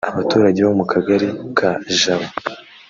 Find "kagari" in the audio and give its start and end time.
0.91-1.27